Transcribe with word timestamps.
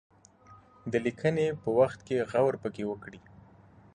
د 0.91 0.93
لیکني 1.05 1.47
په 1.61 1.69
وخت 1.79 1.99
کې 2.07 2.25
غور 2.31 2.53
پکې 2.61 2.83
وکړي. 2.91 3.21